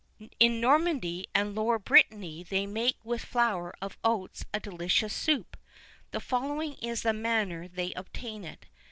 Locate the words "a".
4.51-4.59